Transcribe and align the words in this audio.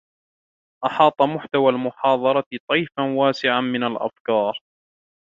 احاط 0.85 1.21
محتوى 1.21 1.69
المحاضرة 1.69 2.43
طيفاً 2.69 3.01
واسعاً 3.17 3.61
من 3.61 3.83
الافكار. 3.83 4.53